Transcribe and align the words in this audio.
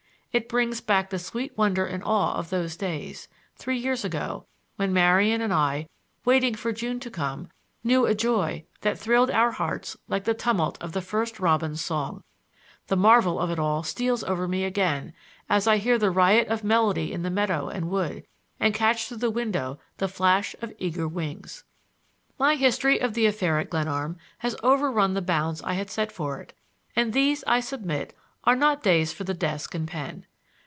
It 0.33 0.47
brings 0.47 0.79
back 0.79 1.09
the 1.09 1.19
sweet 1.19 1.57
wonder 1.57 1.85
and 1.85 2.01
awe 2.05 2.35
of 2.35 2.51
those 2.51 2.77
days, 2.77 3.27
three 3.57 3.77
years 3.77 4.05
ago, 4.05 4.45
when 4.77 4.93
Marian 4.93 5.41
and 5.41 5.51
I, 5.51 5.89
waiting 6.23 6.55
for 6.55 6.71
June 6.71 7.01
to 7.01 7.11
come, 7.11 7.49
knew 7.83 8.05
a 8.05 8.15
joy 8.15 8.63
that 8.79 8.97
thrilled 8.97 9.29
our 9.29 9.51
hearts 9.51 9.97
like 10.07 10.23
the 10.23 10.33
tumult 10.33 10.77
of 10.81 10.93
the 10.93 11.01
first 11.01 11.37
robin's 11.41 11.83
song. 11.83 12.23
The 12.87 12.95
marvel 12.95 13.39
of 13.41 13.51
it 13.51 13.59
all 13.59 13.83
steals 13.83 14.23
over 14.23 14.47
me 14.47 14.63
again 14.63 15.11
as 15.49 15.67
I 15.67 15.75
hear 15.79 15.97
the 15.97 16.11
riot 16.11 16.47
of 16.47 16.63
melody 16.63 17.11
in 17.11 17.21
meadow 17.33 17.67
and 17.67 17.89
wood, 17.89 18.25
and 18.57 18.73
catch 18.73 19.09
through 19.09 19.17
the 19.17 19.29
window 19.31 19.79
the 19.97 20.07
flash 20.07 20.55
of 20.61 20.71
eager 20.77 21.09
wings. 21.09 21.65
My 22.39 22.55
history 22.55 23.01
of 23.01 23.15
the 23.15 23.25
affair 23.25 23.59
at 23.59 23.69
Glenarm 23.69 24.15
has 24.37 24.55
overrun 24.63 25.13
the 25.13 25.21
bounds 25.21 25.61
I 25.63 25.73
had 25.73 25.89
set 25.89 26.09
for 26.09 26.39
it, 26.39 26.53
and 26.95 27.11
these, 27.11 27.43
I 27.45 27.59
submit, 27.59 28.15
are 28.43 28.55
not 28.55 28.81
days 28.81 29.13
for 29.13 29.23
the 29.25 29.35
desk 29.35 29.75
and 29.75 29.87
pen. 29.87 30.25